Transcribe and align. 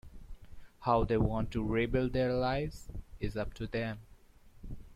How 0.79 1.03
they 1.03 1.17
want 1.17 1.51
to 1.51 1.63
rebuild 1.63 2.13
their 2.13 2.33
lives 2.33 2.87
is 3.19 3.37
up 3.37 3.53
to 3.53 3.67
them. 3.67 3.99